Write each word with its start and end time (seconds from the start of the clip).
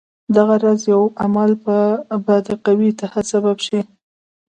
دغه 0.35 0.55
راز 0.63 0.81
یو 0.93 1.03
عمل 1.23 1.51
به 2.23 2.35
د 2.47 2.49
قوي 2.65 2.87
اتحاد 2.91 3.25
سبب 3.33 3.57
شي. 3.65 3.79